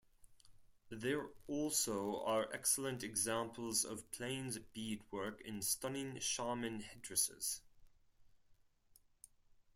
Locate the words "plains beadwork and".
4.09-5.63